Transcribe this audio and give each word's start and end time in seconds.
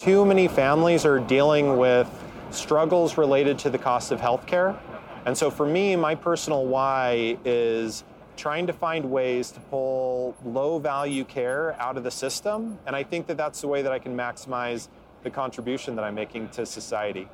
Too 0.00 0.24
many 0.24 0.48
families 0.48 1.04
are 1.04 1.18
dealing 1.20 1.76
with 1.76 2.08
struggles 2.52 3.18
related 3.18 3.58
to 3.58 3.68
the 3.68 3.76
cost 3.76 4.12
of 4.12 4.18
healthcare. 4.18 4.80
And 5.26 5.36
so 5.36 5.50
for 5.50 5.66
me, 5.66 5.94
my 5.94 6.14
personal 6.14 6.64
why 6.64 7.36
is 7.44 8.02
trying 8.34 8.66
to 8.68 8.72
find 8.72 9.10
ways 9.10 9.50
to 9.50 9.60
pull 9.60 10.34
low 10.42 10.78
value 10.78 11.24
care 11.24 11.78
out 11.78 11.98
of 11.98 12.04
the 12.04 12.10
system. 12.10 12.78
And 12.86 12.96
I 12.96 13.02
think 13.02 13.26
that 13.26 13.36
that's 13.36 13.60
the 13.60 13.68
way 13.68 13.82
that 13.82 13.92
I 13.92 13.98
can 13.98 14.16
maximize 14.16 14.88
the 15.22 15.28
contribution 15.28 15.96
that 15.96 16.02
I'm 16.02 16.14
making 16.14 16.48
to 16.52 16.64
society. 16.64 17.28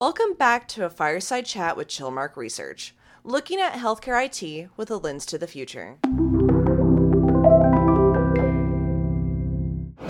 Welcome 0.00 0.34
back 0.34 0.68
to 0.68 0.84
a 0.84 0.90
fireside 0.90 1.44
chat 1.44 1.76
with 1.76 1.88
Chilmark 1.88 2.36
Research, 2.36 2.94
looking 3.24 3.60
at 3.60 3.72
healthcare 3.72 4.24
IT 4.24 4.70
with 4.76 4.92
a 4.92 4.96
lens 4.96 5.26
to 5.26 5.38
the 5.38 5.48
future. 5.48 5.98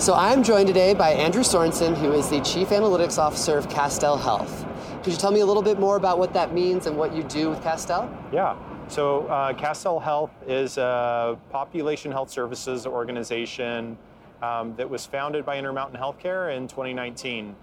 So 0.01 0.15
I'm 0.15 0.43
joined 0.43 0.67
today 0.67 0.95
by 0.95 1.11
Andrew 1.11 1.43
Sorenson, 1.43 1.95
who 1.95 2.13
is 2.13 2.31
the 2.31 2.41
Chief 2.41 2.69
Analytics 2.69 3.19
Officer 3.19 3.59
of 3.59 3.69
Castell 3.69 4.17
Health. 4.17 4.65
Could 5.03 5.13
you 5.13 5.19
tell 5.19 5.31
me 5.31 5.41
a 5.41 5.45
little 5.45 5.63
bit 5.63 5.79
more 5.79 5.97
about 5.97 6.19
what 6.19 6.33
that 6.33 6.55
means 6.55 6.87
and 6.87 6.97
what 6.97 7.15
you 7.15 7.23
do 7.25 7.51
with 7.51 7.63
Castell? 7.63 8.11
Yeah. 8.33 8.57
So 8.89 9.27
uh, 9.27 9.53
Castell 9.53 10.01
Health 10.01 10.31
is 10.47 10.79
a 10.79 11.39
population 11.51 12.11
health 12.11 12.31
services 12.31 12.87
organization 12.87 13.99
um, 14.41 14.75
that 14.77 14.89
was 14.89 15.05
founded 15.05 15.45
by 15.45 15.59
Intermountain 15.59 16.01
Healthcare 16.01 16.57
in 16.57 16.67
2019. 16.67 17.55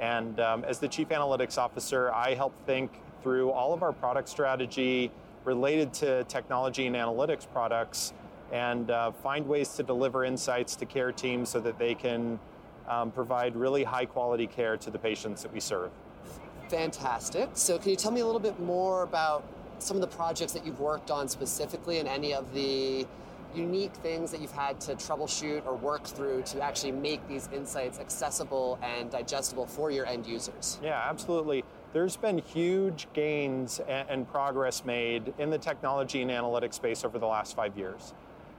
And 0.00 0.40
um, 0.40 0.64
as 0.64 0.80
the 0.80 0.88
Chief 0.88 1.10
Analytics 1.10 1.58
Officer, 1.58 2.12
I 2.12 2.34
help 2.34 2.54
think 2.66 2.90
through 3.22 3.52
all 3.52 3.72
of 3.72 3.84
our 3.84 3.92
product 3.92 4.28
strategy 4.28 5.12
related 5.44 5.94
to 5.94 6.24
technology 6.24 6.88
and 6.88 6.96
analytics 6.96 7.46
products 7.52 8.14
and 8.54 8.92
uh, 8.92 9.10
find 9.10 9.46
ways 9.48 9.70
to 9.70 9.82
deliver 9.82 10.24
insights 10.24 10.76
to 10.76 10.86
care 10.86 11.10
teams 11.10 11.48
so 11.48 11.58
that 11.58 11.76
they 11.76 11.92
can 11.92 12.38
um, 12.88 13.10
provide 13.10 13.56
really 13.56 13.82
high 13.82 14.04
quality 14.06 14.46
care 14.46 14.76
to 14.76 14.90
the 14.92 14.98
patients 14.98 15.42
that 15.42 15.52
we 15.52 15.58
serve. 15.58 15.90
Fantastic. 16.68 17.50
So, 17.54 17.78
can 17.78 17.90
you 17.90 17.96
tell 17.96 18.12
me 18.12 18.20
a 18.20 18.26
little 18.26 18.40
bit 18.40 18.60
more 18.60 19.02
about 19.02 19.44
some 19.80 19.96
of 19.96 20.00
the 20.00 20.16
projects 20.16 20.52
that 20.52 20.64
you've 20.64 20.78
worked 20.78 21.10
on 21.10 21.28
specifically 21.28 21.98
and 21.98 22.08
any 22.08 22.32
of 22.32 22.54
the 22.54 23.06
unique 23.56 23.94
things 23.96 24.30
that 24.30 24.40
you've 24.40 24.52
had 24.52 24.80
to 24.80 24.94
troubleshoot 24.94 25.66
or 25.66 25.74
work 25.74 26.04
through 26.04 26.42
to 26.42 26.60
actually 26.60 26.92
make 26.92 27.26
these 27.28 27.48
insights 27.52 27.98
accessible 27.98 28.78
and 28.82 29.10
digestible 29.10 29.66
for 29.66 29.90
your 29.90 30.06
end 30.06 30.26
users? 30.26 30.78
Yeah, 30.82 31.04
absolutely. 31.08 31.64
There's 31.92 32.16
been 32.16 32.38
huge 32.38 33.08
gains 33.14 33.80
and 33.88 34.28
progress 34.28 34.84
made 34.84 35.34
in 35.38 35.50
the 35.50 35.58
technology 35.58 36.22
and 36.22 36.30
analytics 36.30 36.74
space 36.74 37.04
over 37.04 37.18
the 37.18 37.26
last 37.26 37.54
five 37.56 37.76
years. 37.76 38.14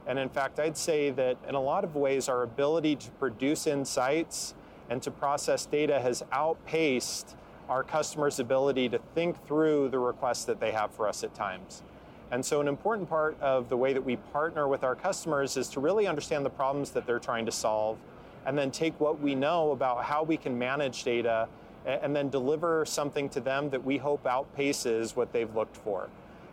And 0.06 0.18
in 0.18 0.28
fact, 0.28 0.60
I'd 0.60 0.76
say 0.76 1.10
that 1.10 1.36
in 1.48 1.54
a 1.54 1.60
lot 1.60 1.84
of 1.84 1.96
ways, 1.96 2.28
our 2.28 2.42
ability 2.42 2.96
to 2.96 3.10
produce 3.12 3.66
insights 3.66 4.54
and 4.88 5.02
to 5.02 5.10
process 5.10 5.66
data 5.66 5.98
has 6.00 6.22
outpaced 6.30 7.34
our 7.68 7.82
customers' 7.82 8.38
ability 8.38 8.88
to 8.90 9.00
think 9.14 9.44
through 9.46 9.88
the 9.88 9.98
requests 9.98 10.44
that 10.44 10.60
they 10.60 10.70
have 10.70 10.92
for 10.92 11.08
us 11.08 11.24
at 11.24 11.34
times. 11.34 11.82
And 12.30 12.44
so, 12.44 12.60
an 12.60 12.68
important 12.68 13.08
part 13.08 13.40
of 13.40 13.68
the 13.68 13.76
way 13.76 13.92
that 13.92 14.04
we 14.04 14.16
partner 14.16 14.68
with 14.68 14.84
our 14.84 14.94
customers 14.94 15.56
is 15.56 15.68
to 15.70 15.80
really 15.80 16.06
understand 16.06 16.44
the 16.44 16.50
problems 16.50 16.90
that 16.90 17.06
they're 17.06 17.18
trying 17.18 17.46
to 17.46 17.52
solve 17.52 17.98
and 18.46 18.56
then 18.56 18.70
take 18.70 18.98
what 19.00 19.20
we 19.20 19.34
know 19.34 19.72
about 19.72 20.04
how 20.04 20.22
we 20.22 20.36
can 20.36 20.56
manage 20.56 21.02
data 21.02 21.48
and 21.84 22.14
then 22.14 22.28
deliver 22.28 22.84
something 22.84 23.28
to 23.28 23.40
them 23.40 23.70
that 23.70 23.84
we 23.84 23.96
hope 23.96 24.24
outpaces 24.24 25.14
what 25.14 25.32
they've 25.32 25.54
looked 25.54 25.76
for. 25.76 26.08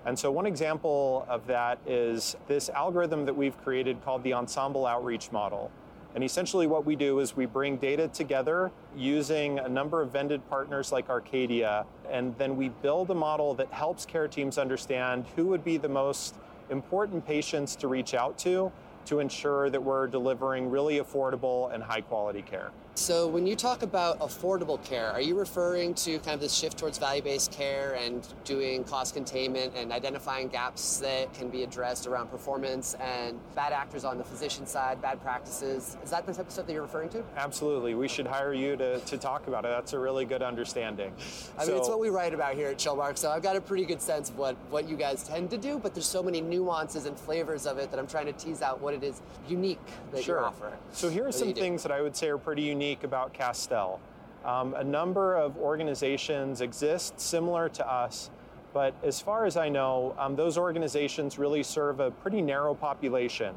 And 0.05 0.19
so, 0.19 0.31
one 0.31 0.45
example 0.45 1.25
of 1.29 1.47
that 1.47 1.79
is 1.87 2.35
this 2.47 2.69
algorithm 2.69 3.25
that 3.25 3.35
we've 3.35 3.57
created 3.63 4.03
called 4.03 4.23
the 4.23 4.33
Ensemble 4.33 4.85
Outreach 4.85 5.31
Model. 5.31 5.71
And 6.15 6.23
essentially, 6.23 6.67
what 6.67 6.85
we 6.85 6.95
do 6.95 7.19
is 7.19 7.35
we 7.35 7.45
bring 7.45 7.77
data 7.77 8.07
together 8.09 8.71
using 8.95 9.59
a 9.59 9.69
number 9.69 10.01
of 10.01 10.11
vended 10.11 10.47
partners 10.49 10.91
like 10.91 11.09
Arcadia, 11.09 11.85
and 12.09 12.37
then 12.37 12.55
we 12.57 12.69
build 12.69 13.09
a 13.11 13.15
model 13.15 13.55
that 13.55 13.71
helps 13.71 14.05
care 14.05 14.27
teams 14.27 14.57
understand 14.57 15.25
who 15.35 15.47
would 15.47 15.63
be 15.63 15.77
the 15.77 15.89
most 15.89 16.35
important 16.69 17.25
patients 17.25 17.75
to 17.77 17.87
reach 17.87 18.13
out 18.13 18.37
to 18.39 18.71
to 19.05 19.19
ensure 19.19 19.69
that 19.69 19.81
we're 19.81 20.07
delivering 20.07 20.69
really 20.69 20.99
affordable 20.99 21.73
and 21.73 21.83
high 21.83 22.01
quality 22.01 22.41
care. 22.41 22.71
So, 22.95 23.27
when 23.27 23.47
you 23.47 23.55
talk 23.55 23.81
about 23.81 24.19
affordable 24.19 24.81
care, 24.83 25.09
are 25.09 25.19
you 25.19 25.33
referring 25.33 25.95
to 25.95 26.19
kind 26.19 26.35
of 26.35 26.39
this 26.39 26.53
shift 26.53 26.77
towards 26.77 26.99
value 26.99 27.23
based 27.23 27.51
care 27.51 27.95
and 27.95 28.25
doing 28.43 28.83
cost 28.83 29.15
containment 29.15 29.73
and 29.75 29.91
identifying 29.91 30.47
gaps 30.47 30.99
that 30.99 31.33
can 31.33 31.49
be 31.49 31.63
addressed 31.63 32.05
around 32.05 32.27
performance 32.27 32.93
and 33.01 33.39
bad 33.55 33.73
actors 33.73 34.05
on 34.05 34.19
the 34.19 34.23
physician 34.23 34.67
side, 34.67 35.01
bad 35.01 35.19
practices? 35.23 35.97
Is 36.03 36.11
that 36.11 36.27
the 36.27 36.33
type 36.33 36.45
of 36.45 36.51
stuff 36.51 36.67
that 36.67 36.73
you're 36.73 36.83
referring 36.83 37.09
to? 37.09 37.23
Absolutely. 37.35 37.95
We 37.95 38.07
should 38.07 38.27
hire 38.27 38.53
you 38.53 38.75
to, 38.75 38.99
to 38.99 39.17
talk 39.17 39.47
about 39.47 39.65
it. 39.65 39.69
That's 39.69 39.93
a 39.93 39.99
really 39.99 40.25
good 40.25 40.43
understanding. 40.43 41.13
I 41.57 41.63
so, 41.63 41.71
mean, 41.71 41.79
it's 41.79 41.89
what 41.89 41.99
we 41.99 42.09
write 42.09 42.35
about 42.35 42.53
here 42.53 42.67
at 42.67 42.77
Chilmark, 42.77 43.17
so 43.17 43.31
I've 43.31 43.41
got 43.41 43.55
a 43.55 43.61
pretty 43.61 43.85
good 43.85 44.03
sense 44.03 44.29
of 44.29 44.37
what, 44.37 44.55
what 44.69 44.87
you 44.87 44.97
guys 44.97 45.23
tend 45.23 45.49
to 45.49 45.57
do, 45.57 45.79
but 45.79 45.95
there's 45.95 46.05
so 46.05 46.21
many 46.21 46.41
nuances 46.41 47.07
and 47.07 47.19
flavors 47.19 47.65
of 47.65 47.79
it 47.79 47.89
that 47.89 47.99
I'm 47.99 48.07
trying 48.07 48.27
to 48.27 48.33
tease 48.33 48.61
out 48.61 48.79
what 48.81 48.93
it 48.93 49.03
is 49.03 49.23
unique 49.49 49.79
that 50.11 50.23
sure. 50.23 50.41
you 50.41 50.45
offer. 50.45 50.71
So, 50.91 51.09
here 51.09 51.27
are 51.27 51.31
some 51.31 51.55
things 51.55 51.81
that 51.81 51.91
I 51.91 51.99
would 51.99 52.15
say 52.15 52.29
are 52.29 52.37
pretty 52.37 52.61
unique 52.61 52.82
unique 52.83 53.03
about 53.05 53.33
Castell. 53.33 53.99
Um, 54.43 54.73
a 54.73 54.83
number 54.83 55.35
of 55.37 55.57
organizations 55.57 56.59
exist 56.59 57.17
similar 57.17 57.69
to 57.69 57.89
us, 57.89 58.29
but 58.73 58.93
as 59.03 59.21
far 59.21 59.45
as 59.45 59.55
I 59.55 59.69
know, 59.69 60.13
um, 60.17 60.35
those 60.35 60.57
organizations 60.57 61.39
really 61.39 61.63
serve 61.63 62.01
a 62.01 62.11
pretty 62.11 62.41
narrow 62.41 62.75
population, 62.75 63.55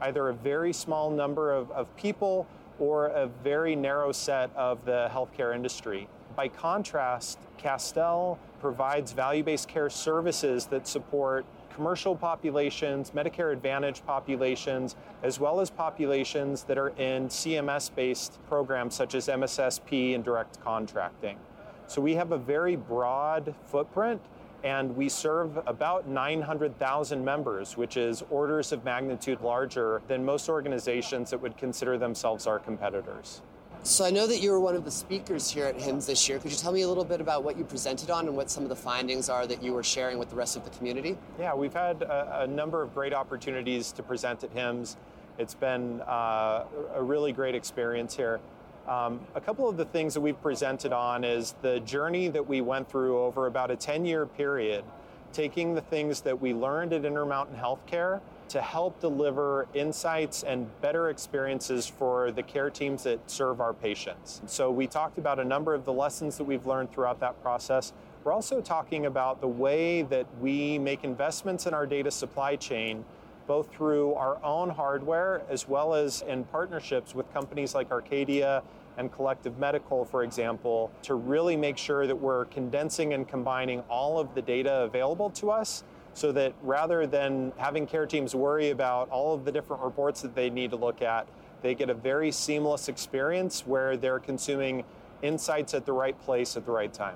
either 0.00 0.28
a 0.28 0.34
very 0.34 0.72
small 0.72 1.10
number 1.10 1.52
of, 1.52 1.72
of 1.72 1.94
people 1.96 2.46
or 2.78 3.06
a 3.06 3.26
very 3.42 3.74
narrow 3.74 4.12
set 4.12 4.50
of 4.54 4.84
the 4.84 5.10
healthcare 5.12 5.52
industry. 5.56 6.06
By 6.36 6.46
contrast, 6.46 7.40
Castell 7.56 8.38
provides 8.60 9.10
value 9.10 9.42
based 9.42 9.66
care 9.66 9.90
services 9.90 10.66
that 10.66 10.86
support 10.86 11.44
commercial 11.78 12.16
populations, 12.16 13.12
Medicare 13.12 13.52
Advantage 13.52 14.04
populations, 14.04 14.96
as 15.22 15.38
well 15.38 15.60
as 15.60 15.70
populations 15.70 16.64
that 16.64 16.76
are 16.76 16.88
in 16.98 17.28
CMS 17.28 17.88
based 17.94 18.40
programs 18.48 18.96
such 18.96 19.14
as 19.14 19.28
MSSP 19.28 20.16
and 20.16 20.24
direct 20.24 20.60
contracting. 20.60 21.38
So 21.86 22.02
we 22.02 22.16
have 22.16 22.32
a 22.32 22.36
very 22.36 22.74
broad 22.74 23.54
footprint 23.66 24.20
and 24.64 24.96
we 24.96 25.08
serve 25.08 25.56
about 25.68 26.08
900,000 26.08 27.24
members, 27.24 27.76
which 27.76 27.96
is 27.96 28.24
orders 28.28 28.72
of 28.72 28.84
magnitude 28.84 29.40
larger 29.40 30.02
than 30.08 30.24
most 30.24 30.48
organizations 30.48 31.30
that 31.30 31.40
would 31.40 31.56
consider 31.56 31.96
themselves 31.96 32.48
our 32.48 32.58
competitors. 32.58 33.40
So 33.84 34.04
I 34.04 34.10
know 34.10 34.26
that 34.26 34.40
you 34.40 34.50
were 34.50 34.60
one 34.60 34.74
of 34.74 34.84
the 34.84 34.90
speakers 34.90 35.50
here 35.50 35.64
at 35.64 35.78
HIMSS 35.78 36.06
this 36.06 36.28
year. 36.28 36.38
Could 36.38 36.50
you 36.50 36.58
tell 36.58 36.72
me 36.72 36.82
a 36.82 36.88
little 36.88 37.04
bit 37.04 37.20
about 37.20 37.42
what 37.42 37.56
you 37.56 37.64
presented 37.64 38.10
on 38.10 38.26
and 38.26 38.36
what 38.36 38.50
some 38.50 38.62
of 38.64 38.68
the 38.68 38.76
findings 38.76 39.28
are 39.28 39.46
that 39.46 39.62
you 39.62 39.72
were 39.72 39.82
sharing 39.82 40.18
with 40.18 40.28
the 40.28 40.36
rest 40.36 40.56
of 40.56 40.64
the 40.64 40.70
community? 40.70 41.16
Yeah, 41.38 41.54
we've 41.54 41.72
had 41.72 42.02
a, 42.02 42.40
a 42.42 42.46
number 42.46 42.82
of 42.82 42.92
great 42.92 43.14
opportunities 43.14 43.92
to 43.92 44.02
present 44.02 44.44
at 44.44 44.54
HIMSS. 44.54 44.96
It's 45.38 45.54
been 45.54 46.02
uh, 46.02 46.64
a 46.94 47.02
really 47.02 47.32
great 47.32 47.54
experience 47.54 48.14
here. 48.14 48.40
Um, 48.88 49.20
a 49.34 49.40
couple 49.40 49.68
of 49.68 49.76
the 49.76 49.84
things 49.84 50.12
that 50.14 50.20
we've 50.20 50.40
presented 50.42 50.92
on 50.92 51.22
is 51.22 51.54
the 51.62 51.80
journey 51.80 52.28
that 52.28 52.46
we 52.46 52.60
went 52.60 52.90
through 52.90 53.18
over 53.18 53.46
about 53.46 53.70
a 53.70 53.76
10 53.76 54.04
year 54.04 54.26
period, 54.26 54.84
taking 55.32 55.74
the 55.74 55.82
things 55.82 56.20
that 56.22 56.40
we 56.40 56.52
learned 56.52 56.92
at 56.92 57.04
Intermountain 57.04 57.56
Healthcare 57.56 58.20
to 58.48 58.60
help 58.60 59.00
deliver 59.00 59.66
insights 59.74 60.42
and 60.42 60.68
better 60.80 61.10
experiences 61.10 61.86
for 61.86 62.30
the 62.30 62.42
care 62.42 62.70
teams 62.70 63.04
that 63.04 63.30
serve 63.30 63.60
our 63.60 63.72
patients. 63.72 64.40
So, 64.46 64.70
we 64.70 64.86
talked 64.86 65.18
about 65.18 65.38
a 65.38 65.44
number 65.44 65.74
of 65.74 65.84
the 65.84 65.92
lessons 65.92 66.36
that 66.38 66.44
we've 66.44 66.66
learned 66.66 66.90
throughout 66.92 67.20
that 67.20 67.40
process. 67.42 67.92
We're 68.24 68.32
also 68.32 68.60
talking 68.60 69.06
about 69.06 69.40
the 69.40 69.48
way 69.48 70.02
that 70.02 70.26
we 70.40 70.78
make 70.78 71.04
investments 71.04 71.66
in 71.66 71.74
our 71.74 71.86
data 71.86 72.10
supply 72.10 72.56
chain, 72.56 73.04
both 73.46 73.72
through 73.72 74.14
our 74.14 74.42
own 74.44 74.70
hardware 74.70 75.42
as 75.48 75.68
well 75.68 75.94
as 75.94 76.22
in 76.22 76.44
partnerships 76.44 77.14
with 77.14 77.32
companies 77.32 77.74
like 77.74 77.90
Arcadia 77.90 78.62
and 78.98 79.12
Collective 79.12 79.58
Medical, 79.58 80.04
for 80.04 80.24
example, 80.24 80.90
to 81.02 81.14
really 81.14 81.56
make 81.56 81.78
sure 81.78 82.06
that 82.06 82.16
we're 82.16 82.44
condensing 82.46 83.14
and 83.14 83.26
combining 83.26 83.80
all 83.88 84.18
of 84.18 84.34
the 84.34 84.42
data 84.42 84.82
available 84.82 85.30
to 85.30 85.50
us 85.50 85.84
so 86.18 86.32
that 86.32 86.52
rather 86.62 87.06
than 87.06 87.52
having 87.56 87.86
care 87.86 88.04
teams 88.04 88.34
worry 88.34 88.70
about 88.70 89.08
all 89.10 89.34
of 89.34 89.44
the 89.44 89.52
different 89.52 89.80
reports 89.82 90.20
that 90.20 90.34
they 90.34 90.50
need 90.50 90.70
to 90.70 90.76
look 90.76 91.00
at, 91.00 91.28
they 91.62 91.76
get 91.76 91.90
a 91.90 91.94
very 91.94 92.32
seamless 92.32 92.88
experience 92.88 93.64
where 93.66 93.96
they're 93.96 94.18
consuming 94.18 94.84
insights 95.22 95.74
at 95.74 95.86
the 95.86 95.92
right 95.92 96.20
place 96.22 96.56
at 96.56 96.66
the 96.66 96.72
right 96.72 96.92
time. 96.92 97.14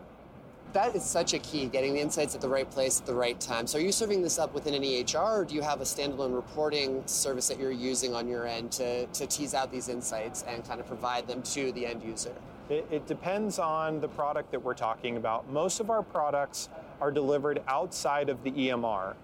That 0.73 0.95
is 0.95 1.03
such 1.03 1.35
a 1.35 1.39
key, 1.41 1.67
getting 1.67 1.95
the 1.95 2.01
insights 2.01 2.37
at 2.37 2.41
the 2.41 2.49
right 2.49 2.71
place 2.71 3.01
at 3.01 3.07
the 3.07 3.15
right 3.15 3.39
time. 3.39 3.67
So, 3.67 3.79
are 3.79 3.83
you 3.83 3.93
serving 3.93 4.23
this 4.23 4.39
up 4.39 4.55
within 4.55 4.73
an 4.73 4.83
EHR, 4.83 5.41
or 5.41 5.45
do 5.45 5.55
you 5.55 5.61
have 5.61 5.81
a 5.83 5.85
standalone 5.85 6.35
reporting 6.35 7.03
service 7.05 7.49
that 7.49 7.59
you're 7.59 7.73
using 7.73 8.15
on 8.15 8.27
your 8.27 8.47
end 8.47 8.73
to, 8.73 9.07
to 9.07 9.27
tease 9.27 9.53
out 9.53 9.71
these 9.71 9.89
insights 9.89 10.45
and 10.49 10.67
kind 10.67 10.81
of 10.81 10.87
provide 10.87 11.27
them 11.27 11.43
to 11.43 11.73
the 11.73 11.85
end 11.85 12.03
user? 12.03 12.33
It, 12.71 12.87
it 12.91 13.07
depends 13.07 13.59
on 13.59 14.01
the 14.01 14.09
product 14.09 14.51
that 14.53 14.63
we're 14.63 14.73
talking 14.73 15.19
about. 15.19 15.51
Most 15.51 15.81
of 15.81 15.91
our 15.91 16.03
products 16.03 16.71
are 17.03 17.11
delivered 17.11 17.61
outside 17.67 18.29
of 18.29 18.45
the 18.45 18.53
EMR, 18.53 19.15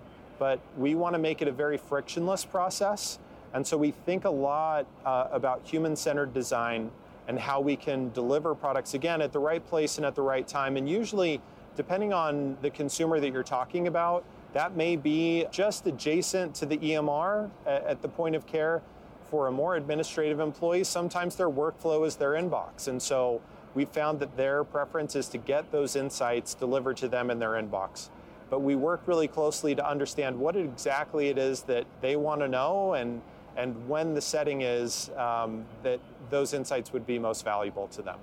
but 0.40 0.58
we 0.76 0.96
want 0.96 1.14
to 1.14 1.18
make 1.18 1.40
it 1.40 1.46
a 1.46 1.52
very 1.52 1.76
frictionless 1.76 2.44
process. 2.44 3.20
And 3.54 3.64
so 3.64 3.76
we 3.76 3.92
think 3.92 4.24
a 4.24 4.30
lot 4.30 4.84
uh, 5.06 5.28
about 5.30 5.60
human 5.64 5.94
centered 5.94 6.34
design 6.34 6.90
and 7.28 7.38
how 7.38 7.60
we 7.60 7.76
can 7.76 8.10
deliver 8.10 8.52
products 8.56 8.94
again 8.94 9.22
at 9.22 9.32
the 9.32 9.38
right 9.38 9.64
place 9.64 9.96
and 9.96 10.04
at 10.04 10.16
the 10.16 10.22
right 10.22 10.46
time. 10.48 10.76
And 10.76 10.88
usually, 10.88 11.40
depending 11.76 12.12
on 12.12 12.56
the 12.62 12.70
consumer 12.70 13.20
that 13.20 13.32
you're 13.32 13.44
talking 13.44 13.86
about, 13.86 14.24
that 14.54 14.74
may 14.74 14.96
be 14.96 15.46
just 15.52 15.86
adjacent 15.86 16.56
to 16.56 16.66
the 16.66 16.78
EMR 16.78 17.48
at 17.64 18.02
the 18.02 18.08
point 18.08 18.34
of 18.34 18.44
care. 18.46 18.82
For 19.30 19.46
a 19.46 19.52
more 19.52 19.76
administrative 19.76 20.40
employee, 20.40 20.84
sometimes 20.84 21.36
their 21.36 21.50
workflow 21.50 22.06
is 22.06 22.16
their 22.16 22.32
inbox. 22.32 22.88
And 22.88 23.00
so 23.00 23.42
we 23.74 23.84
found 23.84 24.20
that 24.20 24.36
their 24.36 24.64
preference 24.64 25.14
is 25.16 25.28
to 25.28 25.38
get 25.38 25.70
those 25.72 25.96
insights 25.96 26.54
delivered 26.54 26.96
to 26.98 27.08
them 27.08 27.30
in 27.30 27.38
their 27.38 27.50
inbox. 27.50 28.10
But 28.50 28.60
we 28.60 28.76
work 28.76 29.02
really 29.06 29.28
closely 29.28 29.74
to 29.74 29.86
understand 29.86 30.38
what 30.38 30.56
exactly 30.56 31.28
it 31.28 31.38
is 31.38 31.62
that 31.62 31.84
they 32.00 32.16
want 32.16 32.40
to 32.40 32.48
know 32.48 32.94
and, 32.94 33.20
and 33.56 33.88
when 33.88 34.14
the 34.14 34.20
setting 34.20 34.62
is 34.62 35.10
um, 35.16 35.64
that 35.82 36.00
those 36.30 36.54
insights 36.54 36.92
would 36.92 37.06
be 37.06 37.18
most 37.18 37.44
valuable 37.44 37.88
to 37.88 38.02
them. 38.02 38.18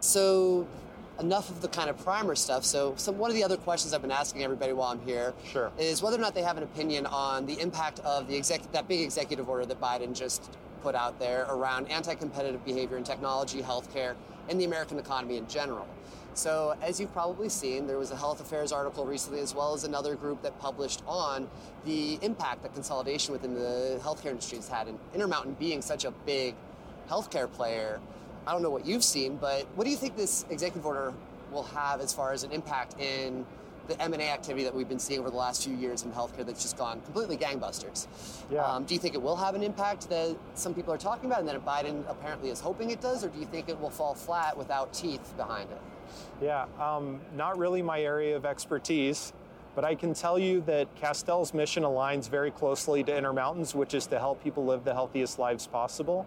So, 0.00 0.66
enough 1.18 1.50
of 1.50 1.60
the 1.60 1.68
kind 1.68 1.90
of 1.90 2.02
primer 2.02 2.34
stuff. 2.34 2.64
So, 2.64 2.94
some, 2.96 3.18
one 3.18 3.30
of 3.30 3.36
the 3.36 3.44
other 3.44 3.56
questions 3.56 3.92
I've 3.92 4.02
been 4.02 4.10
asking 4.10 4.42
everybody 4.42 4.72
while 4.72 4.88
I'm 4.88 5.00
here 5.00 5.34
sure. 5.46 5.70
is 5.78 6.02
whether 6.02 6.16
or 6.16 6.20
not 6.20 6.34
they 6.34 6.42
have 6.42 6.56
an 6.56 6.62
opinion 6.62 7.06
on 7.06 7.46
the 7.46 7.58
impact 7.60 8.00
of 8.00 8.26
the 8.26 8.36
exec- 8.36 8.72
that 8.72 8.88
big 8.88 9.00
executive 9.00 9.48
order 9.48 9.66
that 9.66 9.80
Biden 9.80 10.14
just 10.14 10.50
put 10.82 10.94
out 10.94 11.18
there 11.18 11.46
around 11.50 11.90
anti-competitive 11.90 12.64
behavior 12.64 12.96
in 12.96 13.04
technology, 13.04 13.62
healthcare, 13.62 14.14
and 14.48 14.60
the 14.60 14.64
American 14.64 14.98
economy 14.98 15.36
in 15.36 15.46
general. 15.48 15.86
So, 16.34 16.76
as 16.80 17.00
you've 17.00 17.12
probably 17.12 17.48
seen, 17.48 17.86
there 17.86 17.98
was 17.98 18.12
a 18.12 18.16
health 18.16 18.40
affairs 18.40 18.70
article 18.70 19.04
recently, 19.04 19.40
as 19.40 19.54
well 19.54 19.74
as 19.74 19.84
another 19.84 20.14
group 20.14 20.42
that 20.42 20.58
published 20.60 21.02
on 21.06 21.48
the 21.84 22.18
impact 22.22 22.62
that 22.62 22.72
consolidation 22.72 23.32
within 23.32 23.54
the 23.54 24.00
healthcare 24.02 24.30
industry 24.30 24.56
has 24.58 24.68
had. 24.68 24.86
And 24.86 24.98
Intermountain 25.12 25.54
being 25.58 25.82
such 25.82 26.04
a 26.04 26.12
big 26.24 26.54
healthcare 27.08 27.50
player, 27.50 28.00
I 28.46 28.52
don't 28.52 28.62
know 28.62 28.70
what 28.70 28.86
you've 28.86 29.04
seen, 29.04 29.36
but 29.36 29.66
what 29.74 29.84
do 29.84 29.90
you 29.90 29.96
think 29.96 30.16
this 30.16 30.46
executive 30.50 30.86
order 30.86 31.12
will 31.50 31.64
have 31.64 32.00
as 32.00 32.12
far 32.12 32.32
as 32.32 32.44
an 32.44 32.52
impact 32.52 32.98
in 33.00 33.44
the 33.90 34.00
M&A 34.00 34.30
activity 34.30 34.64
that 34.64 34.74
we've 34.74 34.88
been 34.88 34.98
seeing 34.98 35.20
over 35.20 35.30
the 35.30 35.36
last 35.36 35.64
few 35.64 35.76
years 35.76 36.04
in 36.04 36.12
healthcare 36.12 36.46
that's 36.46 36.62
just 36.62 36.78
gone 36.78 37.00
completely 37.02 37.36
gangbusters. 37.36 38.06
Yeah. 38.50 38.64
Um, 38.64 38.84
do 38.84 38.94
you 38.94 39.00
think 39.00 39.14
it 39.14 39.20
will 39.20 39.36
have 39.36 39.54
an 39.54 39.62
impact 39.62 40.08
that 40.08 40.36
some 40.54 40.72
people 40.74 40.94
are 40.94 40.98
talking 40.98 41.28
about 41.28 41.40
and 41.40 41.48
that 41.48 41.64
Biden 41.66 42.08
apparently 42.08 42.50
is 42.50 42.60
hoping 42.60 42.90
it 42.90 43.00
does, 43.00 43.24
or 43.24 43.28
do 43.28 43.38
you 43.38 43.46
think 43.46 43.68
it 43.68 43.78
will 43.78 43.90
fall 43.90 44.14
flat 44.14 44.56
without 44.56 44.92
teeth 44.92 45.34
behind 45.36 45.68
it? 45.70 45.80
Yeah, 46.40 46.66
um, 46.80 47.20
not 47.36 47.58
really 47.58 47.82
my 47.82 48.00
area 48.00 48.36
of 48.36 48.46
expertise, 48.46 49.32
but 49.74 49.84
I 49.84 49.94
can 49.94 50.14
tell 50.14 50.38
you 50.38 50.60
that 50.62 50.94
Castell's 50.96 51.52
mission 51.52 51.82
aligns 51.82 52.28
very 52.28 52.50
closely 52.50 53.02
to 53.04 53.16
Intermountain's, 53.16 53.74
which 53.74 53.94
is 53.94 54.06
to 54.08 54.18
help 54.18 54.42
people 54.42 54.64
live 54.64 54.84
the 54.84 54.94
healthiest 54.94 55.38
lives 55.38 55.66
possible. 55.66 56.26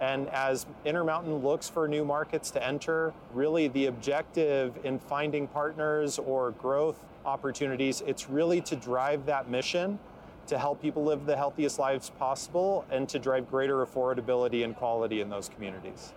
And 0.00 0.28
as 0.28 0.66
Intermountain 0.84 1.38
looks 1.38 1.68
for 1.68 1.88
new 1.88 2.04
markets 2.04 2.50
to 2.52 2.64
enter, 2.64 3.12
really 3.34 3.68
the 3.68 3.86
objective 3.86 4.78
in 4.84 4.98
finding 4.98 5.48
partners 5.48 6.18
or 6.18 6.52
growth 6.52 7.04
opportunities, 7.24 8.02
it's 8.06 8.30
really 8.30 8.60
to 8.62 8.76
drive 8.76 9.26
that 9.26 9.50
mission 9.50 9.98
to 10.46 10.58
help 10.58 10.80
people 10.80 11.04
live 11.04 11.26
the 11.26 11.36
healthiest 11.36 11.78
lives 11.78 12.10
possible 12.18 12.84
and 12.90 13.08
to 13.08 13.18
drive 13.18 13.50
greater 13.50 13.84
affordability 13.84 14.64
and 14.64 14.74
quality 14.76 15.20
in 15.20 15.28
those 15.28 15.48
communities. 15.48 16.12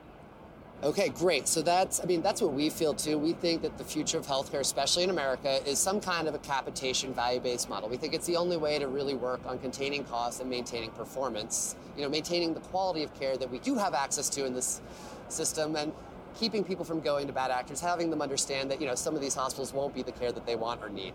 Okay, 0.84 1.10
great. 1.10 1.48
So 1.48 1.62
that's, 1.62 2.02
I 2.02 2.06
mean, 2.06 2.24
that's 2.24 2.42
what 2.42 2.54
we 2.54 2.72
feel 2.72 2.96
too. 2.96 3.16
We 3.16 3.34
think 3.34 3.62
that 3.62 3.78
the 3.78 3.84
future 3.84 4.18
of 4.18 4.26
healthcare, 4.26 4.62
especially 4.62 5.04
in 5.04 5.12
America, 5.12 5.62
is 5.70 5.78
some 5.78 6.02
kind 6.02 6.28
of 6.28 6.34
a 6.34 6.40
capitation 6.40 7.14
value-based 7.14 7.70
model. 7.70 7.88
We 7.88 7.98
think 7.98 8.16
it's 8.16 8.26
the 8.26 8.36
only 8.36 8.58
way 8.58 8.80
to 8.80 8.88
really 8.88 9.14
work 9.14 9.42
on 9.46 9.60
containing 9.60 10.06
costs 10.06 10.40
and 10.40 10.50
maintaining 10.50 10.90
performance. 10.92 11.76
You 11.96 12.02
know, 12.02 12.10
maintaining 12.10 12.56
the 12.56 12.62
quality 12.62 13.04
of 13.04 13.14
care 13.20 13.38
that 13.38 13.52
we 13.52 13.60
do 13.60 13.76
have 13.76 13.94
access 13.94 14.28
to 14.30 14.46
in 14.46 14.56
this 14.56 14.82
system 15.30 15.76
and 15.76 15.94
keeping 16.40 16.64
people 16.64 16.84
from 16.84 17.00
going 17.00 17.28
to 17.28 17.34
bad 17.34 17.52
actors, 17.52 17.80
having 17.80 18.10
them 18.10 18.22
understand 18.22 18.72
that, 18.72 18.82
you 18.82 18.88
know, 18.88 18.96
some 18.96 19.14
of 19.14 19.22
these 19.22 19.36
hospitals 19.36 19.74
won't 19.74 19.94
be 19.94 20.02
the 20.02 20.14
care 20.14 20.32
that 20.32 20.48
they 20.48 20.56
want 20.56 20.82
or 20.82 20.90
need. 20.90 21.14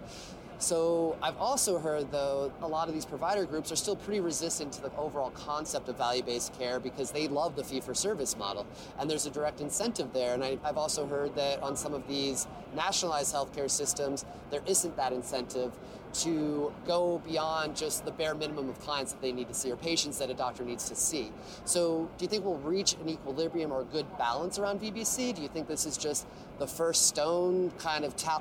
So 0.59 1.17
I've 1.23 1.37
also 1.37 1.79
heard, 1.79 2.11
though, 2.11 2.51
a 2.63 2.69
lot 2.69 2.89
of 2.89 2.95
these 2.95 3.05
provider 3.05 3.45
groups 3.45 3.71
are 3.71 3.77
still 3.77 3.97
pretty 3.97 4.21
resistant 4.21 4.73
to 4.75 4.83
the 4.83 4.97
overall 4.97 5.31
concept 5.31 5.89
of 5.89 5.99
value-based 5.99 6.59
care 6.59 6.81
because 6.81 7.11
they 7.11 7.29
love 7.29 7.57
the 7.57 7.65
fee-for-service 7.65 8.39
model, 8.39 8.67
and 8.99 9.11
there's 9.11 9.27
a 9.27 9.31
direct 9.31 9.61
incentive 9.61 10.13
there. 10.13 10.33
And 10.35 10.43
I, 10.43 10.59
have 10.65 10.79
also 10.79 11.07
heard 11.07 11.35
that 11.37 11.63
on 11.63 11.77
some 11.77 11.93
of 11.93 12.07
these 12.09 12.47
nationalized 12.75 13.35
healthcare 13.35 13.71
systems, 13.71 14.25
there 14.51 14.63
isn't 14.67 14.97
that 14.97 15.13
incentive 15.13 15.73
to 16.15 16.73
go 16.87 17.21
beyond 17.27 17.77
just 17.77 18.07
the 18.07 18.11
bare 18.11 18.35
minimum 18.35 18.71
of 18.71 18.81
clients 18.81 19.13
that 19.13 19.21
they 19.21 19.33
need 19.33 19.49
to 19.49 19.55
see 19.55 19.71
or 19.71 19.77
patients 19.77 20.19
that 20.19 20.31
a 20.31 20.35
doctor 20.35 20.65
needs 20.65 20.89
to 20.89 20.95
see. 20.95 21.31
So, 21.67 22.09
do 22.17 22.25
you 22.25 22.29
think 22.29 22.45
we'll 22.45 22.57
reach 22.59 22.95
an 22.95 23.09
equilibrium 23.11 23.71
or 23.71 23.83
a 23.83 23.85
good 23.85 24.07
balance 24.17 24.59
around 24.59 24.81
VBC? 24.81 25.35
Do 25.35 25.43
you 25.43 25.49
think 25.49 25.69
this 25.69 25.85
is 25.85 25.99
just 25.99 26.27
the 26.59 26.67
first 26.67 27.09
stone 27.09 27.71
kind 27.79 28.05
of 28.05 28.17
ta- 28.17 28.41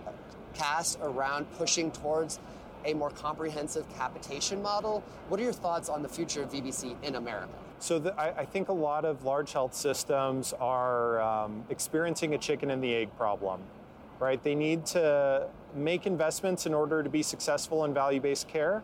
around 1.02 1.46
pushing 1.58 1.92
towards 1.92 2.40
a 2.86 2.94
more 2.94 3.10
comprehensive 3.10 3.86
capitation 3.98 4.62
model. 4.62 5.04
What 5.28 5.40
are 5.40 5.44
your 5.44 5.54
thoughts 5.54 5.90
on 5.90 6.04
the 6.04 6.10
future 6.10 6.44
of 6.44 6.52
VBC 6.52 6.96
in 7.04 7.16
America? 7.16 7.54
So 7.80 8.00
the, 8.00 8.20
I, 8.20 8.42
I, 8.42 8.46
think 8.46 8.70
a 8.70 8.74
lot 8.74 9.06
of 9.06 9.26
large 9.26 9.52
health 9.52 9.74
systems 9.74 10.54
are 10.60 11.20
um, 11.22 11.64
experiencing 11.70 12.34
a 12.34 12.38
chicken 12.38 12.72
and 12.72 12.82
the 12.82 12.96
egg 12.96 13.10
problem, 13.18 13.60
right? 14.20 14.42
They 14.42 14.56
need 14.56 14.86
to 14.88 15.48
make 15.76 16.08
investments 16.08 16.66
in 16.66 16.74
order 16.74 17.04
to 17.04 17.10
be 17.10 17.22
successful 17.22 17.84
in 17.84 17.94
value-based 17.94 18.48
care, 18.48 18.82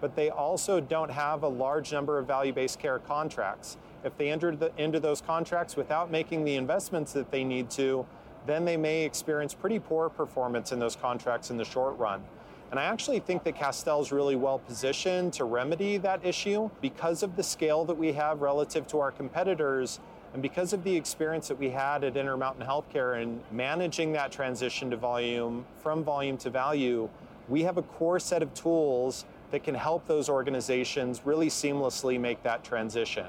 but 0.00 0.14
they 0.14 0.28
also 0.28 0.78
don't 0.78 1.10
have 1.10 1.42
a 1.42 1.48
large 1.48 1.92
number 1.92 2.18
of 2.18 2.26
value-based 2.26 2.78
care 2.78 2.98
contracts. 2.98 3.78
If 4.04 4.16
they 4.18 4.30
enter 4.30 4.54
the, 4.54 4.70
into 4.76 5.00
those 5.00 5.22
contracts 5.22 5.74
without 5.74 6.10
making 6.10 6.44
the 6.44 6.56
investments 6.56 7.14
that 7.14 7.30
they 7.30 7.44
need 7.44 7.70
to, 7.70 8.04
then 8.46 8.64
they 8.64 8.76
may 8.76 9.04
experience 9.04 9.54
pretty 9.54 9.78
poor 9.78 10.08
performance 10.08 10.72
in 10.72 10.78
those 10.78 10.96
contracts 10.96 11.50
in 11.50 11.56
the 11.56 11.64
short 11.64 11.96
run. 11.98 12.22
And 12.70 12.80
I 12.80 12.84
actually 12.84 13.20
think 13.20 13.44
that 13.44 13.54
Castell 13.56 14.00
is 14.00 14.10
really 14.10 14.36
well 14.36 14.58
positioned 14.58 15.32
to 15.34 15.44
remedy 15.44 15.96
that 15.98 16.24
issue 16.24 16.70
because 16.80 17.22
of 17.22 17.36
the 17.36 17.42
scale 17.42 17.84
that 17.84 17.96
we 17.96 18.12
have 18.12 18.42
relative 18.42 18.86
to 18.88 19.00
our 19.00 19.12
competitors 19.12 20.00
and 20.34 20.42
because 20.42 20.72
of 20.72 20.82
the 20.82 20.96
experience 20.96 21.46
that 21.46 21.58
we 21.60 21.70
had 21.70 22.02
at 22.02 22.16
Intermountain 22.16 22.66
Healthcare 22.66 23.22
in 23.22 23.40
managing 23.52 24.10
that 24.12 24.32
transition 24.32 24.90
to 24.90 24.96
volume 24.96 25.64
from 25.76 26.02
volume 26.02 26.36
to 26.38 26.50
value, 26.50 27.08
we 27.48 27.62
have 27.62 27.76
a 27.78 27.82
core 27.82 28.18
set 28.18 28.42
of 28.42 28.52
tools 28.52 29.24
that 29.52 29.62
can 29.62 29.76
help 29.76 30.08
those 30.08 30.28
organizations 30.28 31.24
really 31.24 31.46
seamlessly 31.46 32.18
make 32.18 32.42
that 32.42 32.64
transition. 32.64 33.26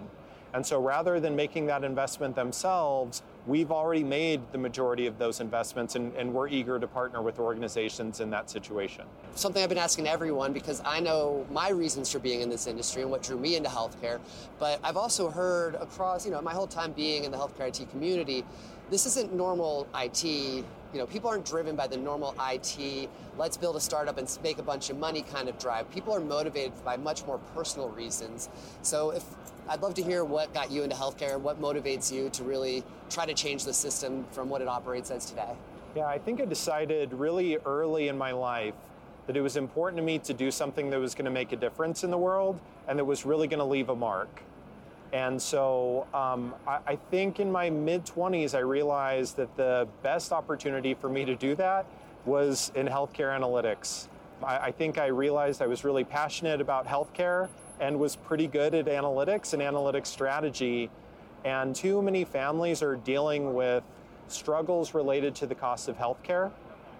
And 0.56 0.65
so 0.65 0.81
rather 0.81 1.19
than 1.19 1.35
making 1.35 1.67
that 1.67 1.83
investment 1.83 2.35
themselves, 2.35 3.21
we've 3.47 3.71
already 3.71 4.03
made 4.03 4.42
the 4.51 4.57
majority 4.57 5.07
of 5.07 5.18
those 5.18 5.39
investments 5.39 5.96
and, 5.96 6.13
and, 6.15 6.34
we're 6.34 6.48
eager 6.48 6.79
to 6.79 6.88
partner 6.88 7.22
with 7.22 7.39
organizations 7.39 8.20
in 8.20 8.29
that 8.29 8.50
situation. 8.50 9.05
Something 9.36 9.63
I've 9.63 9.70
been 9.70 9.77
asking 9.77 10.08
everyone 10.08 10.51
because 10.51 10.81
I 10.84 11.00
know 11.00 11.46
my 11.51 11.70
reasons 11.70 12.12
for 12.12 12.20
being 12.20 12.41
in 12.41 12.50
this 12.50 12.67
industry 12.67 13.03
and 13.03 13.12
what 13.12 13.24
drew 13.24 13.38
me 13.38 13.55
into 13.55 13.70
healthcare, 13.70 14.20
but 14.60 14.79
I've 14.84 14.98
also 14.98 15.29
heard 15.29 15.75
across, 15.75 16.25
you 16.25 16.31
know, 16.31 16.41
my 16.41 16.51
whole 16.51 16.67
time 16.67 16.91
being 16.91 17.24
in 17.24 17.31
the 17.31 17.38
healthcare 17.38 17.67
IT 17.67 17.89
community, 17.91 18.43
this 18.89 19.05
isn't 19.05 19.34
normal 19.34 19.88
IT. 19.96 20.65
You 20.96 21.02
know, 21.02 21.08
people 21.08 21.30
aren't 21.30 21.44
driven 21.44 21.75
by 21.75 21.88
the 21.88 21.98
normal 21.98 22.34
IT, 22.40 23.10
let's 23.38 23.58
build 23.58 23.75
a 23.75 23.82
startup 23.82 24.18
and 24.18 24.40
make 24.42 24.60
a 24.60 24.64
bunch 24.64 24.90
of 24.90 24.98
money 24.98 25.24
kind 25.24 25.50
of 25.50 25.60
drive. 25.60 25.92
People 25.92 26.16
are 26.16 26.22
motivated 26.22 26.72
by 26.86 26.96
much 26.96 27.25
more 27.25 27.38
personal 27.54 27.90
reasons. 27.90 28.48
So 28.82 29.10
if 29.10 29.25
I'd 29.68 29.82
love 29.82 29.94
to 29.96 30.02
hear 30.02 30.24
what 30.24 30.54
got 30.54 30.72
you 30.72 30.84
into 30.84 30.96
healthcare, 30.96 31.38
what 31.38 31.62
motivates 31.62 32.14
you 32.14 32.30
to 32.30 32.46
really 32.46 32.82
try 33.10 33.25
to 33.25 33.34
change 33.34 33.66
the 33.66 33.74
system 33.74 34.25
from 34.32 34.48
what 34.48 34.62
it 34.62 34.70
operates 34.70 35.12
as 35.12 35.25
today. 35.25 35.52
Yeah, 35.98 36.06
I 36.06 36.18
think 36.18 36.40
I 36.40 36.46
decided 36.46 37.12
really 37.12 37.58
early 37.66 38.08
in 38.08 38.18
my 38.18 38.32
life 38.32 38.75
that 39.28 39.36
it 39.36 39.42
was 39.42 39.58
important 39.58 39.98
to 39.98 40.04
me 40.06 40.18
to 40.20 40.34
do 40.34 40.50
something 40.50 40.90
that 40.92 41.00
was 41.02 41.14
going 41.14 41.25
to 41.25 41.32
make 41.32 41.52
a 41.52 41.58
difference 41.58 42.06
in 42.06 42.10
the 42.10 42.18
world 42.18 42.58
and 42.88 42.98
that 42.98 43.04
was 43.04 43.25
really 43.25 43.50
going 43.50 43.60
to 43.60 43.66
leave 43.66 43.90
a 43.90 43.96
mark. 43.98 44.44
And 45.15 45.41
so 45.41 46.07
um, 46.13 46.53
I, 46.67 46.79
I 46.86 46.95
think 46.98 47.39
in 47.39 47.50
my 47.50 47.69
mid 47.69 48.05
20s, 48.05 48.53
I 48.53 48.60
realized 48.60 49.38
that 49.38 49.55
the 49.55 49.88
best 50.03 50.34
opportunity 50.34 50.93
for 50.93 51.07
me 51.07 51.24
to 51.24 51.38
do 51.38 51.55
that 51.55 51.86
was 52.25 52.69
in 52.75 52.86
healthcare 52.86 53.31
analytics. 53.31 54.10
I, 54.43 54.57
I 54.57 54.72
think 54.74 54.98
I 54.98 55.05
realized 55.05 55.62
I 55.62 55.67
was 55.67 55.86
really 55.86 56.03
passionate 56.03 56.60
about 56.60 56.86
healthcare 56.86 57.48
and 57.79 57.98
was 57.98 58.17
pretty 58.17 58.48
good 58.48 58.75
at 58.75 58.88
analytics 58.88 59.53
and 59.53 59.62
analytics 59.62 60.07
strategy. 60.07 60.89
And 61.45 61.74
too 61.74 62.01
many 62.01 62.25
families 62.25 62.84
are 62.84 62.98
dealing 62.98 63.53
with 63.53 63.86
struggles 64.27 64.93
related 64.93 65.34
to 65.36 65.48
the 65.48 65.55
cost 65.55 65.88
of 65.88 65.98
healthcare. 65.98 66.51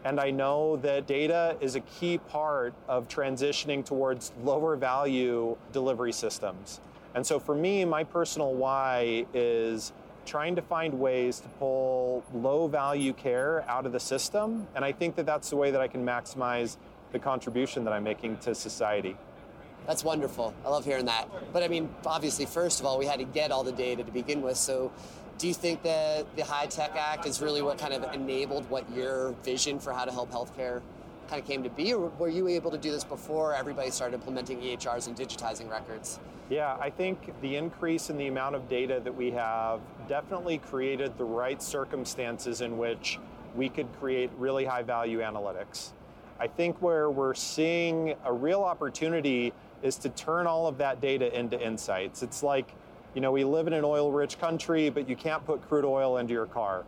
And 0.05 0.22
I 0.22 0.31
know 0.31 0.77
that 0.77 1.05
data 1.05 1.57
is 1.60 1.75
a 1.75 1.81
key 1.81 2.17
part 2.17 2.74
of 2.88 3.10
transitioning 3.10 3.84
towards 3.84 4.31
lower 4.41 4.77
value 4.77 5.57
delivery 5.74 6.13
systems. 6.13 6.79
And 7.15 7.25
so 7.25 7.39
for 7.39 7.55
me, 7.55 7.86
my 7.86 8.03
personal 8.03 8.53
why 8.53 9.25
is 9.34 9.93
trying 10.25 10.55
to 10.55 10.62
find 10.62 11.00
ways 11.00 11.39
to 11.39 11.48
pull 11.48 12.24
low 12.34 12.67
value 12.67 13.13
care 13.13 13.63
out 13.69 13.86
of 13.86 13.91
the 13.91 14.00
system. 14.00 14.67
And 14.75 14.84
I 14.84 14.91
think 14.91 15.15
that 15.15 15.25
that's 15.25 15.50
the 15.50 15.55
way 15.55 15.72
that 15.72 15.79
I 15.79 15.88
can 15.88 16.05
maximize 16.05 16.77
the 17.12 17.19
contribution 17.19 17.86
that 17.86 17.93
I'm 17.93 18.03
making 18.03 18.38
to 18.39 18.53
society. 18.53 19.15
That's 19.88 20.03
wonderful. 20.03 20.53
I 20.65 20.69
love 20.69 20.84
hearing 20.84 21.05
that. 21.05 21.29
But 21.53 21.63
I 21.63 21.67
mean, 21.67 21.89
obviously, 22.05 22.45
first 22.45 22.79
of 22.79 22.86
all, 22.86 22.98
we 22.98 23.05
had 23.05 23.19
to 23.19 23.25
get 23.25 23.51
all 23.51 23.63
the 23.63 23.72
data 23.72 24.03
to 24.03 24.12
begin 24.12 24.41
with. 24.41 24.57
So, 24.57 24.91
Do 25.38 25.48
you 25.48 25.53
think 25.53 25.84
that 25.84 26.34
the 26.38 26.43
HITECH 26.43 26.95
Act 26.95 27.25
is 27.25 27.41
really 27.41 27.62
what 27.62 27.77
kind 27.77 27.93
of 27.93 28.03
enabled 28.13 28.69
what 28.69 28.89
your 28.91 29.34
vision 29.43 29.79
for 29.79 29.91
how 29.91 30.05
to 30.05 30.12
help 30.12 30.31
healthcare 30.31 30.81
kind 31.27 31.41
of 31.41 31.48
came 31.48 31.63
to 31.63 31.70
be, 31.70 31.94
or 31.94 32.10
were 32.17 32.29
you 32.29 32.48
able 32.48 32.72
to 32.72 32.77
do 32.77 32.91
this 32.91 33.03
before 33.03 33.53
everybody 33.53 33.89
started 33.89 34.15
implementing 34.15 34.60
EHRs 34.60 35.08
and 35.08 35.15
digitizing 35.15 35.70
records? 35.70 36.20
Yeah, 36.50 36.77
I 36.79 36.89
think 36.91 37.34
the 37.41 37.55
increase 37.55 38.10
in 38.10 38.17
the 38.17 38.27
amount 38.27 38.55
of 38.55 38.70
data 38.70 39.01
that 39.03 39.15
we 39.15 39.32
have 39.32 39.79
definitely 40.08 40.60
created 40.60 41.17
the 41.17 41.24
right 41.24 41.62
circumstances 41.62 42.62
in 42.62 42.77
which 42.77 43.20
we 43.55 43.67
could 43.70 43.88
create 44.00 44.29
really 44.38 44.65
high 44.65 44.84
value 44.84 45.22
analytics. 45.22 45.94
I 46.39 46.48
think 46.48 46.82
where 46.82 47.10
we're 47.10 47.34
seeing 47.34 48.15
a 48.25 48.34
real 48.34 48.62
opportunity 48.62 49.53
is 49.82 49.96
to 49.98 50.10
turn 50.10 50.46
all 50.46 50.67
of 50.67 50.77
that 50.77 51.01
data 51.01 51.36
into 51.38 51.60
insights. 51.60 52.22
It's 52.22 52.44
like, 52.44 52.74
you 53.13 53.22
know, 53.22 53.32
we 53.32 53.44
live 53.44 53.67
in 53.67 53.74
an 53.74 53.86
oil 53.86 54.12
rich 54.12 54.38
country, 54.38 54.89
but 54.89 55.08
you 55.08 55.15
can't 55.15 55.46
put 55.46 55.67
crude 55.67 55.86
oil 55.86 56.17
into 56.17 56.34
your 56.34 56.46
car. 56.46 56.84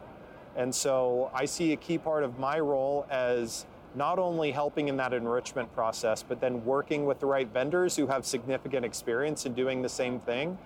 And 0.55 0.73
so 0.73 1.31
I 1.33 1.45
see 1.45 1.73
a 1.73 1.77
key 1.77 1.97
part 1.97 2.23
of 2.23 2.37
my 2.39 2.59
role 2.59 3.05
as 3.09 3.65
not 3.95 4.19
only 4.19 4.51
helping 4.51 4.87
in 4.87 4.97
that 4.97 5.13
enrichment 5.13 5.73
process, 5.73 6.23
but 6.23 6.39
then 6.39 6.63
working 6.65 7.05
with 7.05 7.19
the 7.19 7.25
right 7.25 7.47
vendors 7.47 7.95
who 7.95 8.07
have 8.07 8.25
significant 8.25 8.85
experience 8.85 9.45
in 9.45 9.53
doing 9.53 9.81
the 9.81 9.89
same 9.89 10.19
thing. 10.19 10.57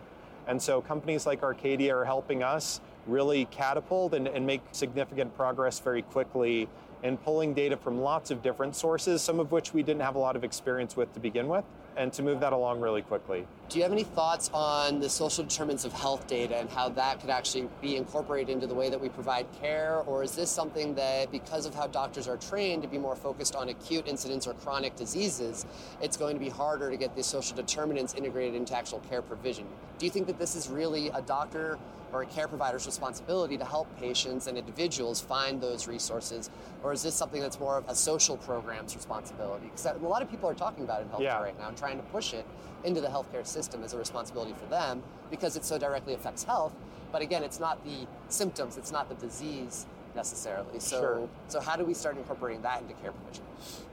And 0.48 0.62
so 0.62 0.82
companies 0.82 1.26
like 1.26 1.44
Arcadia 1.44 1.96
are 1.96 2.06
helping 2.06 2.44
us 2.44 2.82
really 3.08 3.46
catapult 3.46 4.14
and, 4.14 4.28
and 4.28 4.46
make 4.46 4.62
significant 4.72 5.36
progress 5.36 5.80
very 5.80 6.02
quickly 6.02 6.68
in 7.04 7.18
pulling 7.18 7.54
data 7.54 7.78
from 7.78 8.00
lots 8.00 8.32
of 8.32 8.42
different 8.42 8.76
sources, 8.76 9.22
some 9.22 9.40
of 9.40 9.52
which 9.52 9.74
we 9.74 9.84
didn't 9.84 10.02
have 10.02 10.16
a 10.16 10.20
lot 10.20 10.36
of 10.36 10.44
experience 10.44 10.96
with 10.96 11.12
to 11.14 11.20
begin 11.20 11.48
with 11.48 11.66
and 11.98 12.14
to 12.14 12.24
move 12.24 12.40
that 12.40 12.54
along 12.54 12.80
really 12.80 13.02
quickly. 13.02 13.46
Do 13.68 13.78
you 13.78 13.84
have 13.84 13.92
any 13.92 14.04
thoughts 14.04 14.50
on 14.54 15.00
the 15.00 15.10
social 15.10 15.44
determinants 15.44 15.84
of 15.84 15.92
health 15.92 16.26
data 16.26 16.58
and 16.58 16.70
how 16.70 16.90
that 16.90 17.20
could 17.20 17.30
actually 17.30 17.68
be 17.82 17.98
incorporated 17.98 18.50
into 18.50 18.68
the 18.68 18.74
way 18.74 18.90
that 18.90 19.00
we 19.00 19.10
provide 19.10 19.46
care? 19.60 19.98
Or 20.08 20.24
is 20.24 20.34
this 20.34 20.50
something 20.50 20.96
that, 20.96 21.32
because 21.32 21.66
of 21.66 21.76
how 21.76 21.88
doctors 21.88 22.28
are 22.28 22.38
trained 22.38 22.82
to 22.84 22.88
be 22.88 22.98
more 22.98 23.16
focused 23.16 23.56
on 23.56 23.70
acute 23.70 24.08
incidents 24.08 24.48
or 24.48 24.54
chronic 24.54 24.96
diseases, 24.96 25.66
it's 26.02 26.16
going 26.16 26.36
to 26.36 26.40
be 26.40 26.50
harder 26.50 26.90
to 26.90 26.98
get 26.98 27.16
these 27.16 27.26
social 27.26 27.56
determinants 27.56 28.14
integrated 28.14 28.56
into 28.56 28.76
actual 28.76 29.00
care 29.10 29.22
provision? 29.22 29.66
Do 29.98 30.06
you 30.06 30.12
think 30.12 30.28
that 30.28 30.40
this 30.40 30.56
is 30.56 30.70
really 30.70 31.10
a 31.10 31.22
doctor 31.22 31.78
or 32.12 32.24
a 32.24 32.26
care 32.26 32.48
provider's 32.48 32.86
responsibility 32.86 33.58
to 33.58 33.66
help 33.66 33.88
patients 33.98 34.48
and 34.48 34.58
individuals 34.58 35.22
find 35.22 35.62
those 35.62 35.88
resources? 35.88 36.50
Or 36.84 36.94
is 36.94 37.04
this 37.04 37.16
something 37.16 37.42
that's 37.42 37.60
more 37.60 37.78
of 37.78 37.88
a 37.88 37.96
social 37.96 38.38
program's 38.38 38.96
responsibility? 38.96 39.66
Because 39.66 39.86
a 39.86 40.08
lot 40.08 40.22
of 40.22 40.30
people 40.30 40.50
are 40.50 40.54
talking 40.54 40.84
about 40.84 41.02
it 41.02 41.06
in 41.06 41.10
healthcare 41.10 41.24
yeah. 41.24 41.42
right 41.42 41.60
now 41.60 41.70
and 41.70 41.78
trying 41.78 41.98
to 41.98 42.04
push 42.06 42.34
it 42.34 42.46
into 42.84 43.02
the 43.02 43.08
healthcare 43.08 43.46
system 43.46 43.84
as 43.84 43.94
a 43.94 43.98
responsibility 43.98 44.54
for 44.60 44.66
them 44.68 45.02
because 45.30 45.56
it 45.56 45.64
so 45.64 45.78
directly 45.78 46.14
affects 46.14 46.44
health. 46.44 46.74
But 47.12 47.22
again, 47.22 47.44
it's 47.44 47.60
not 47.60 47.84
the 47.84 48.08
symptoms, 48.30 48.78
it's 48.78 48.92
not 48.92 49.10
the 49.10 49.16
disease 49.16 49.86
necessarily. 50.16 50.80
So, 50.80 51.00
sure. 51.00 51.30
so 51.48 51.60
how 51.60 51.76
do 51.76 51.86
we 51.86 51.94
start 51.94 52.18
incorporating 52.18 52.62
that 52.64 52.82
into 52.82 52.94
care 52.96 53.12
provision? 53.12 53.44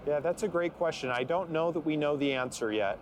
Yeah, 0.07 0.21
that's 0.21 0.43
a 0.43 0.49
great 0.49 0.77
question. 0.77 1.11
I 1.11 1.25
don't 1.25 1.51
know 1.51 1.71
that 1.71 1.81
we 1.81 1.97
know 1.97 2.17
the 2.17 2.33
answer 2.33 2.73
yet. 2.73 2.99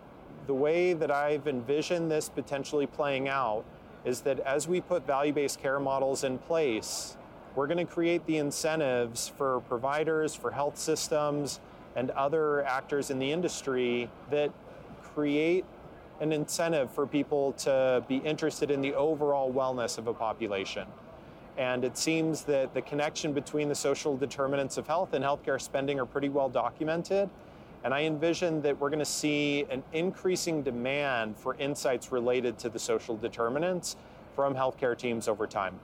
The 0.46 0.54
way 0.54 0.92
that 0.92 1.11
I've 1.11 1.46
envisioned 1.49 2.11
this 2.11 2.28
potentially 2.28 2.87
playing 2.87 3.28
out 3.28 3.64
is 4.06 4.20
that 4.22 4.38
as 4.40 4.66
we 4.66 4.80
put 4.80 5.04
value 5.06 5.32
based 5.32 5.60
care 5.60 5.80
models 5.80 6.25
in 6.25 6.38
place, 6.38 7.16
we're 7.56 7.66
going 7.66 7.84
to 7.84 7.92
create 7.92 8.25
the 8.26 8.38
incentives 8.38 9.28
for 9.28 9.60
providers, 9.62 10.34
for 10.34 10.52
health 10.52 10.78
systems, 10.78 11.60
and 11.96 12.10
other 12.12 12.64
actors 12.64 13.10
in 13.10 13.18
the 13.18 13.32
industry 13.32 14.08
that 14.30 14.50
create 15.02 15.64
an 16.20 16.32
incentive 16.32 16.90
for 16.90 17.06
people 17.06 17.52
to 17.52 18.02
be 18.06 18.18
interested 18.18 18.70
in 18.70 18.80
the 18.80 18.94
overall 18.94 19.52
wellness 19.52 19.98
of 19.98 20.06
a 20.06 20.14
population. 20.14 20.86
And 21.58 21.84
it 21.84 21.98
seems 21.98 22.44
that 22.44 22.75
the 22.75 22.82
connection 22.82 23.32
between 23.32 23.68
the 23.68 23.75
social 23.75 24.16
determinants 24.16 24.76
of 24.76 24.86
health 24.86 25.14
and 25.14 25.25
healthcare 25.25 25.60
spending 25.60 25.98
are 25.98 26.06
pretty 26.06 26.28
well 26.28 26.48
documented. 26.48 27.28
And 27.87 27.95
I 27.95 28.02
envision 28.02 28.62
that 28.62 28.81
we're 28.81 28.88
going 28.88 28.99
to 28.99 29.05
see 29.05 29.64
an 29.71 29.81
increasing 29.93 30.61
demand 30.64 31.38
for 31.38 31.55
insights 31.55 32.11
related 32.11 32.59
to 32.59 32.69
the 32.69 32.81
social 32.81 33.16
determinants 33.16 33.95
from 34.35 34.57
healthcare 34.57 34.99
teams 34.99 35.28
over 35.28 35.47
time. 35.47 35.78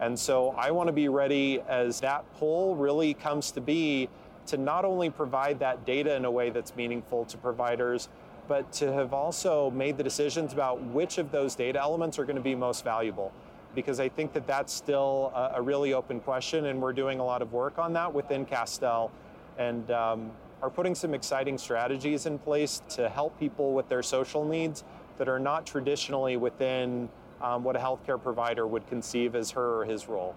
And 0.00 0.18
so 0.18 0.54
I 0.56 0.70
want 0.70 0.86
to 0.86 0.92
be 0.94 1.10
ready 1.10 1.60
as 1.68 2.00
that 2.00 2.24
pull 2.38 2.76
really 2.76 3.12
comes 3.12 3.50
to 3.50 3.60
be 3.60 4.08
to 4.46 4.56
not 4.56 4.86
only 4.86 5.10
provide 5.10 5.58
that 5.58 5.84
data 5.84 6.16
in 6.16 6.24
a 6.24 6.30
way 6.30 6.48
that's 6.48 6.74
meaningful 6.76 7.26
to 7.26 7.36
providers, 7.36 8.08
but 8.48 8.72
to 8.72 8.90
have 8.94 9.12
also 9.12 9.70
made 9.72 9.98
the 9.98 10.02
decisions 10.02 10.54
about 10.54 10.82
which 10.82 11.18
of 11.18 11.30
those 11.30 11.54
data 11.54 11.78
elements 11.78 12.18
are 12.18 12.24
going 12.24 12.36
to 12.36 12.42
be 12.42 12.54
most 12.54 12.84
valuable. 12.84 13.30
Because 13.74 14.00
I 14.00 14.08
think 14.08 14.32
that 14.32 14.46
that's 14.46 14.72
still 14.72 15.30
a, 15.54 15.60
really 15.60 15.92
open 15.92 16.20
question, 16.20 16.64
and 16.64 16.80
we're 16.80 16.94
doing 16.94 17.20
a 17.20 17.24
lot 17.24 17.42
of 17.42 17.52
work 17.52 17.78
on 17.78 17.92
that 17.92 18.14
within 18.14 18.46
Castell. 18.46 19.10
And 19.58 19.90
um, 19.90 20.30
are 20.64 20.70
putting 20.70 20.94
some 20.94 21.12
exciting 21.12 21.58
strategies 21.58 22.24
in 22.24 22.38
place 22.38 22.80
to 22.88 23.10
help 23.10 23.38
people 23.38 23.74
with 23.74 23.86
their 23.90 24.02
social 24.02 24.46
needs 24.46 24.82
that 25.18 25.28
are 25.28 25.38
not 25.38 25.66
traditionally 25.66 26.38
within 26.38 27.06
um, 27.42 27.62
what 27.62 27.76
a 27.76 27.78
healthcare 27.78 28.20
provider 28.20 28.66
would 28.66 28.86
conceive 28.86 29.34
as 29.34 29.50
her 29.50 29.82
or 29.82 29.84
his 29.84 30.08
role. 30.08 30.34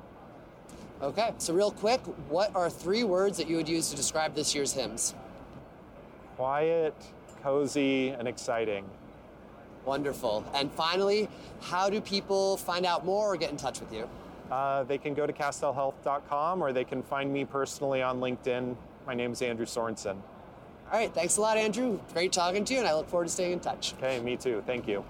Okay, 1.01 1.33
so 1.37 1.53
real 1.53 1.71
quick, 1.71 2.01
what 2.27 2.53
are 2.57 2.69
three 2.69 3.05
words 3.05 3.37
that 3.37 3.47
you 3.47 3.55
would 3.55 3.69
use 3.69 3.89
to 3.89 3.95
describe 3.95 4.35
this 4.35 4.53
year's 4.53 4.73
HIMSS? 4.73 5.13
Quiet, 6.35 6.93
cozy, 7.41 8.09
and 8.09 8.27
exciting. 8.27 8.83
Wonderful. 9.85 10.43
And 10.53 10.69
finally, 10.73 11.29
how 11.61 11.89
do 11.89 12.01
people 12.01 12.57
find 12.57 12.85
out 12.85 13.05
more 13.05 13.31
or 13.31 13.37
get 13.37 13.51
in 13.51 13.55
touch 13.55 13.79
with 13.79 13.93
you? 13.93 14.09
Uh, 14.51 14.83
they 14.83 14.97
can 14.97 15.13
go 15.13 15.25
to 15.25 15.31
castellhealth.com 15.31 16.61
or 16.61 16.73
they 16.73 16.83
can 16.83 17.01
find 17.01 17.31
me 17.31 17.45
personally 17.45 18.01
on 18.01 18.19
LinkedIn 18.19 18.75
my 19.07 19.15
name 19.15 19.31
is 19.31 19.41
Andrew 19.41 19.65
Sorenson. 19.65 20.21
All 20.91 20.99
right, 20.99 21.11
thanks 21.13 21.37
a 21.37 21.41
lot, 21.41 21.57
Andrew. 21.57 21.99
Great 22.13 22.33
talking 22.33 22.65
to 22.65 22.73
you, 22.73 22.79
and 22.79 22.87
I 22.87 22.93
look 22.93 23.09
forward 23.09 23.27
to 23.27 23.33
staying 23.33 23.53
in 23.53 23.59
touch. 23.59 23.93
Okay, 23.97 24.19
me 24.19 24.35
too. 24.35 24.61
Thank 24.67 24.87
you. 24.87 25.03